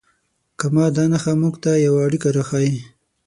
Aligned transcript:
کامه 0.59 0.85
دا 0.95 1.03
نښه 1.11 1.33
موږ 1.41 1.55
ته 1.63 1.71
یوه 1.85 1.99
اړیکه 2.07 2.29
راښیي. 2.35 2.75